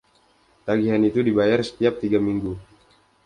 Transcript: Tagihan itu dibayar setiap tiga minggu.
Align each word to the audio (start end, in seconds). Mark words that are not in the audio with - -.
Tagihan 0.65 1.03
itu 1.09 1.19
dibayar 1.27 1.59
setiap 1.67 1.93
tiga 2.01 2.17
minggu. 2.27 2.53